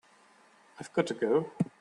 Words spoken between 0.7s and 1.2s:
I've got to